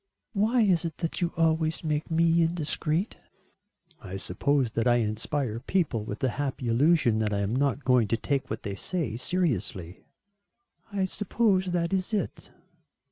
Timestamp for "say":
8.73-9.15